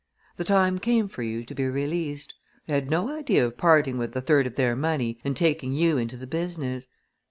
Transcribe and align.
"The 0.37 0.43
time 0.43 0.79
came 0.79 1.07
for 1.09 1.21
you 1.21 1.43
to 1.43 1.53
be 1.53 1.65
released. 1.67 2.33
They 2.65 2.73
had 2.73 2.89
no 2.89 3.15
idea 3.15 3.45
of 3.45 3.55
parting 3.55 3.99
with 3.99 4.15
a 4.15 4.21
third 4.21 4.47
of 4.47 4.55
their 4.55 4.75
money 4.75 5.19
and 5.23 5.37
taking 5.37 5.73
you 5.73 5.99
into 5.99 6.17
the 6.17 6.25
business. 6.25 6.87